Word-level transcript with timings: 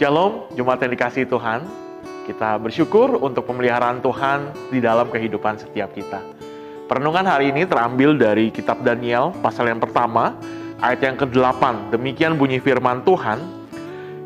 Shalom, 0.00 0.48
Jumat 0.56 0.80
yang 0.80 0.96
dikasih 0.96 1.28
Tuhan. 1.28 1.60
Kita 2.24 2.56
bersyukur 2.56 3.20
untuk 3.20 3.44
pemeliharaan 3.44 4.00
Tuhan 4.00 4.48
di 4.72 4.80
dalam 4.80 5.12
kehidupan 5.12 5.60
setiap 5.60 5.92
kita. 5.92 6.24
Perenungan 6.88 7.28
hari 7.28 7.52
ini 7.52 7.68
terambil 7.68 8.16
dari 8.16 8.48
kitab 8.48 8.80
Daniel, 8.80 9.28
pasal 9.44 9.68
yang 9.68 9.76
pertama, 9.76 10.32
ayat 10.80 11.04
yang 11.04 11.20
ke-8. 11.20 11.92
Demikian 11.92 12.40
bunyi 12.40 12.64
firman 12.64 13.04
Tuhan. 13.04 13.44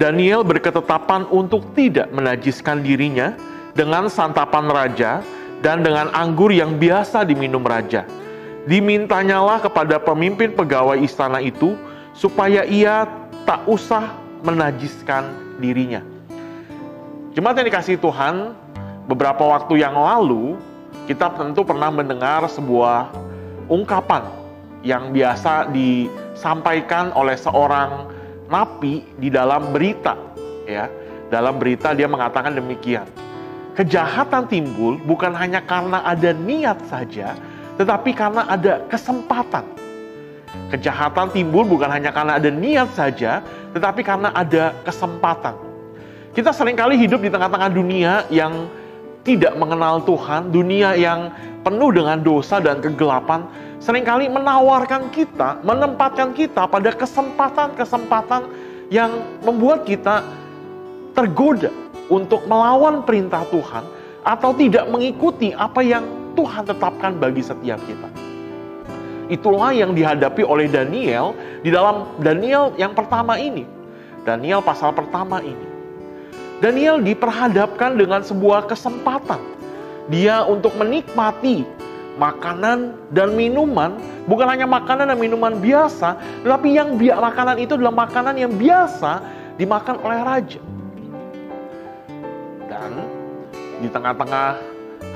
Daniel 0.00 0.40
berketetapan 0.40 1.28
untuk 1.28 1.60
tidak 1.76 2.08
menajiskan 2.16 2.80
dirinya 2.80 3.36
dengan 3.76 4.08
santapan 4.08 4.72
raja 4.72 5.20
dan 5.60 5.84
dengan 5.84 6.08
anggur 6.16 6.48
yang 6.48 6.80
biasa 6.80 7.28
diminum 7.28 7.60
raja. 7.60 8.08
Dimintanyalah 8.64 9.60
kepada 9.60 10.00
pemimpin 10.00 10.48
pegawai 10.48 10.96
istana 10.96 11.44
itu 11.44 11.76
supaya 12.16 12.64
ia 12.64 13.04
tak 13.44 13.68
usah 13.68 14.27
menajiskan 14.42 15.56
dirinya. 15.58 16.02
Jemaat 17.34 17.62
yang 17.62 17.68
dikasih 17.70 17.96
Tuhan, 18.02 18.54
beberapa 19.06 19.46
waktu 19.46 19.80
yang 19.80 19.94
lalu 19.94 20.58
kita 21.08 21.32
tentu 21.38 21.64
pernah 21.64 21.88
mendengar 21.88 22.44
sebuah 22.50 23.08
ungkapan 23.70 24.26
yang 24.82 25.10
biasa 25.14 25.70
disampaikan 25.72 27.10
oleh 27.16 27.34
seorang 27.34 28.10
napi 28.48 29.04
di 29.16 29.28
dalam 29.28 29.70
berita 29.70 30.16
ya. 30.66 30.88
Dalam 31.28 31.60
berita 31.60 31.92
dia 31.92 32.08
mengatakan 32.08 32.56
demikian. 32.56 33.04
Kejahatan 33.76 34.48
timbul 34.48 34.98
bukan 35.04 35.36
hanya 35.36 35.62
karena 35.62 36.02
ada 36.02 36.34
niat 36.34 36.82
saja, 36.88 37.36
tetapi 37.78 38.10
karena 38.16 38.48
ada 38.50 38.82
kesempatan. 38.90 39.77
Kejahatan 40.68 41.32
timbul 41.32 41.64
bukan 41.64 41.88
hanya 41.88 42.12
karena 42.12 42.36
ada 42.36 42.50
niat 42.52 42.92
saja, 42.92 43.40
tetapi 43.72 44.04
karena 44.04 44.32
ada 44.36 44.76
kesempatan. 44.84 45.56
Kita 46.36 46.52
sering 46.52 46.76
kali 46.76 47.00
hidup 47.00 47.24
di 47.24 47.32
tengah-tengah 47.32 47.70
dunia 47.72 48.24
yang 48.28 48.68
tidak 49.24 49.56
mengenal 49.56 50.00
Tuhan, 50.04 50.52
dunia 50.52 50.96
yang 50.96 51.32
penuh 51.64 51.92
dengan 51.92 52.20
dosa 52.20 52.60
dan 52.60 52.80
kegelapan, 52.80 53.44
sering 53.82 54.04
kali 54.04 54.28
menawarkan 54.28 55.12
kita, 55.12 55.60
menempatkan 55.64 56.32
kita 56.32 56.64
pada 56.68 56.94
kesempatan-kesempatan 56.96 58.48
yang 58.88 59.20
membuat 59.44 59.84
kita 59.84 60.24
tergoda 61.12 61.68
untuk 62.08 62.44
melawan 62.48 63.04
perintah 63.04 63.44
Tuhan 63.52 63.84
atau 64.24 64.52
tidak 64.56 64.88
mengikuti 64.88 65.52
apa 65.52 65.84
yang 65.84 66.04
Tuhan 66.36 66.64
tetapkan 66.64 67.16
bagi 67.18 67.42
setiap 67.44 67.80
kita. 67.84 68.27
Itulah 69.28 69.76
yang 69.76 69.92
dihadapi 69.92 70.40
oleh 70.40 70.72
Daniel 70.72 71.36
di 71.60 71.68
dalam 71.68 72.16
Daniel 72.20 72.72
yang 72.80 72.96
pertama 72.96 73.36
ini. 73.36 73.68
Daniel 74.24 74.64
pasal 74.64 74.96
pertama 74.96 75.44
ini. 75.44 75.68
Daniel 76.58 76.98
diperhadapkan 76.98 77.94
dengan 77.94 78.24
sebuah 78.24 78.66
kesempatan. 78.66 79.38
Dia 80.08 80.42
untuk 80.48 80.74
menikmati 80.80 81.62
makanan 82.18 82.98
dan 83.14 83.32
minuman, 83.38 83.94
bukan 84.26 84.48
hanya 84.50 84.66
makanan 84.66 85.14
dan 85.14 85.18
minuman 85.22 85.54
biasa, 85.62 86.18
tetapi 86.42 86.74
yang 86.74 86.98
makanan 86.98 87.62
itu 87.62 87.78
adalah 87.78 87.94
makanan 87.94 88.34
yang 88.34 88.52
biasa 88.58 89.22
dimakan 89.54 89.96
oleh 90.02 90.20
raja. 90.26 90.60
Dan 92.66 92.90
di 93.78 93.88
tengah-tengah 93.92 94.67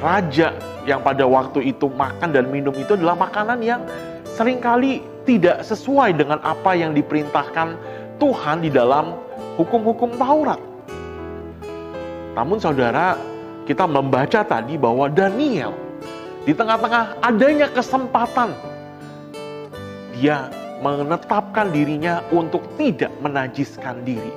raja 0.00 0.56
yang 0.88 1.04
pada 1.04 1.28
waktu 1.28 1.70
itu 1.76 1.92
makan 1.92 2.32
dan 2.32 2.48
minum 2.48 2.72
itu 2.74 2.96
adalah 2.96 3.14
makanan 3.14 3.60
yang 3.60 3.80
sering 4.24 4.58
kali 4.58 5.04
tidak 5.28 5.60
sesuai 5.62 6.16
dengan 6.16 6.40
apa 6.40 6.72
yang 6.72 6.96
diperintahkan 6.96 7.76
Tuhan 8.16 8.64
di 8.64 8.72
dalam 8.72 9.16
hukum-hukum 9.60 10.16
Taurat. 10.16 10.60
Namun 12.36 12.56
saudara, 12.56 13.20
kita 13.68 13.84
membaca 13.84 14.40
tadi 14.40 14.80
bahwa 14.80 15.12
Daniel 15.12 15.76
di 16.48 16.56
tengah-tengah 16.56 17.20
adanya 17.20 17.68
kesempatan 17.68 18.56
dia 20.16 20.48
menetapkan 20.80 21.68
dirinya 21.68 22.24
untuk 22.32 22.64
tidak 22.80 23.12
menajiskan 23.20 24.00
diri. 24.04 24.32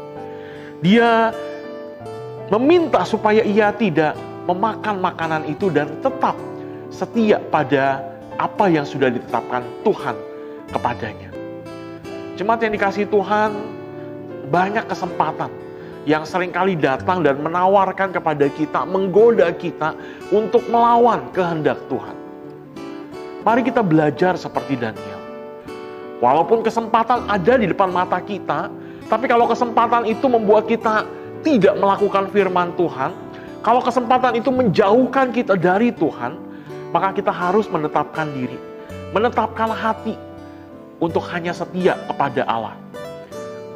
Dia 0.84 1.32
meminta 2.52 3.08
supaya 3.08 3.40
ia 3.48 3.72
tidak 3.72 4.20
memakan 4.48 5.00
makanan 5.00 5.44
itu 5.48 5.72
dan 5.72 5.88
tetap 6.04 6.36
setia 6.92 7.40
pada 7.50 8.04
apa 8.38 8.68
yang 8.68 8.84
sudah 8.84 9.10
ditetapkan 9.10 9.64
Tuhan 9.88 10.16
kepadanya. 10.74 11.30
Jemaat 12.34 12.66
yang 12.66 12.74
dikasih 12.74 13.06
Tuhan, 13.08 13.54
banyak 14.50 14.86
kesempatan 14.90 15.50
yang 16.04 16.28
sering 16.28 16.52
kali 16.52 16.76
datang 16.76 17.24
dan 17.24 17.40
menawarkan 17.40 18.12
kepada 18.12 18.50
kita, 18.52 18.84
menggoda 18.84 19.48
kita 19.56 19.96
untuk 20.34 20.66
melawan 20.68 21.32
kehendak 21.32 21.80
Tuhan. 21.88 22.18
Mari 23.44 23.62
kita 23.64 23.84
belajar 23.84 24.36
seperti 24.36 24.76
Daniel. 24.80 25.20
Walaupun 26.20 26.64
kesempatan 26.64 27.28
ada 27.28 27.54
di 27.60 27.68
depan 27.68 27.92
mata 27.92 28.20
kita, 28.24 28.72
tapi 29.12 29.28
kalau 29.28 29.48
kesempatan 29.48 30.08
itu 30.08 30.24
membuat 30.32 30.68
kita 30.68 31.04
tidak 31.44 31.76
melakukan 31.76 32.32
firman 32.32 32.72
Tuhan, 32.80 33.12
kalau 33.64 33.80
kesempatan 33.80 34.44
itu 34.44 34.52
menjauhkan 34.52 35.32
kita 35.32 35.56
dari 35.56 35.96
Tuhan, 35.96 36.36
maka 36.92 37.16
kita 37.16 37.32
harus 37.32 37.72
menetapkan 37.72 38.28
diri, 38.36 38.60
menetapkan 39.16 39.72
hati 39.72 40.20
untuk 41.00 41.24
hanya 41.32 41.56
setia 41.56 41.96
kepada 42.12 42.44
Allah. 42.44 42.76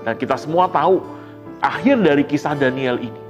Dan 0.03 0.19
kita 0.19 0.35
semua 0.35 0.67
tahu 0.67 0.99
akhir 1.63 2.03
dari 2.03 2.27
kisah 2.27 2.51
Daniel 2.59 2.99
ini. 2.99 3.21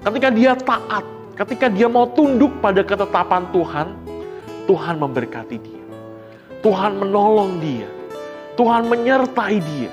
Ketika 0.00 0.28
dia 0.32 0.56
taat, 0.56 1.04
ketika 1.36 1.68
dia 1.68 1.92
mau 1.92 2.08
tunduk 2.08 2.56
pada 2.64 2.80
ketetapan 2.80 3.44
Tuhan, 3.52 3.92
Tuhan 4.64 4.96
memberkati 4.96 5.56
dia. 5.60 5.84
Tuhan 6.64 7.04
menolong 7.04 7.60
dia. 7.60 7.88
Tuhan 8.56 8.88
menyertai 8.88 9.60
dia 9.60 9.92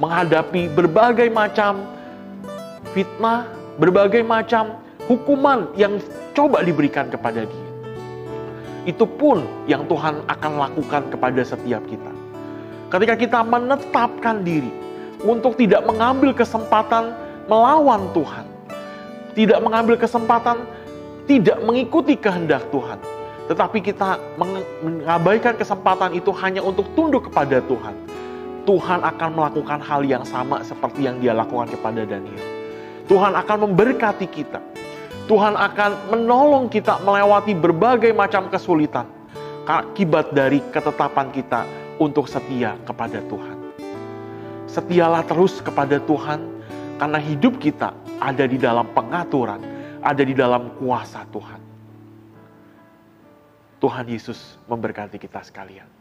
menghadapi 0.00 0.72
berbagai 0.72 1.28
macam 1.28 1.84
fitnah, 2.96 3.44
berbagai 3.76 4.24
macam 4.24 4.80
hukuman 5.10 5.66
yang 5.74 5.98
coba 6.38 6.62
diberikan 6.62 7.10
kepada 7.10 7.42
dia. 7.42 7.68
Itu 8.86 9.10
pun 9.10 9.42
yang 9.66 9.82
Tuhan 9.90 10.22
akan 10.30 10.52
lakukan 10.70 11.10
kepada 11.10 11.42
setiap 11.42 11.82
kita. 11.90 12.12
Ketika 12.94 13.14
kita 13.18 13.38
menetapkan 13.42 14.46
diri 14.46 14.70
untuk 15.26 15.58
tidak 15.58 15.82
mengambil 15.82 16.30
kesempatan 16.30 17.10
melawan 17.50 18.06
Tuhan, 18.14 18.46
tidak 19.34 19.58
mengambil 19.58 19.98
kesempatan 19.98 20.62
tidak 21.26 21.58
mengikuti 21.62 22.14
kehendak 22.14 22.66
Tuhan, 22.70 22.98
tetapi 23.50 23.78
kita 23.82 24.18
mengabaikan 24.82 25.54
kesempatan 25.54 26.14
itu 26.14 26.30
hanya 26.38 26.62
untuk 26.62 26.86
tunduk 26.94 27.30
kepada 27.30 27.58
Tuhan. 27.66 27.94
Tuhan 28.66 29.02
akan 29.02 29.30
melakukan 29.34 29.78
hal 29.82 30.02
yang 30.06 30.22
sama 30.22 30.62
seperti 30.62 31.06
yang 31.06 31.18
Dia 31.18 31.34
lakukan 31.34 31.70
kepada 31.70 32.02
Daniel. 32.06 32.42
Tuhan 33.06 33.34
akan 33.34 33.70
memberkati 33.70 34.26
kita 34.30 34.62
Tuhan 35.26 35.54
akan 35.58 36.14
menolong 36.14 36.70
kita 36.72 37.02
melewati 37.02 37.52
berbagai 37.56 38.12
macam 38.14 38.48
kesulitan 38.48 39.08
akibat 39.70 40.34
dari 40.34 40.58
ketetapan 40.74 41.30
kita 41.30 41.62
untuk 42.00 42.26
setia 42.26 42.74
kepada 42.82 43.22
Tuhan. 43.28 43.58
Setialah 44.66 45.22
terus 45.26 45.58
kepada 45.60 45.98
Tuhan 46.02 46.40
karena 46.96 47.18
hidup 47.18 47.58
kita 47.58 47.94
ada 48.18 48.44
di 48.46 48.58
dalam 48.58 48.86
pengaturan, 48.90 49.60
ada 50.00 50.22
di 50.22 50.34
dalam 50.34 50.74
kuasa 50.78 51.26
Tuhan. 51.30 51.60
Tuhan 53.80 54.06
Yesus 54.12 54.60
memberkati 54.68 55.16
kita 55.16 55.40
sekalian. 55.40 55.99